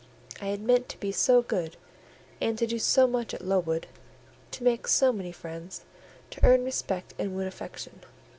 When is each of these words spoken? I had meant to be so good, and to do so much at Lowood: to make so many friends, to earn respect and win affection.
I 0.41 0.45
had 0.45 0.61
meant 0.63 0.89
to 0.89 0.99
be 0.99 1.11
so 1.11 1.43
good, 1.43 1.77
and 2.41 2.57
to 2.57 2.65
do 2.65 2.79
so 2.79 3.05
much 3.05 3.35
at 3.35 3.45
Lowood: 3.45 3.85
to 4.49 4.63
make 4.63 4.87
so 4.87 5.13
many 5.13 5.31
friends, 5.31 5.85
to 6.31 6.43
earn 6.43 6.63
respect 6.65 7.13
and 7.19 7.35
win 7.35 7.45
affection. 7.47 7.99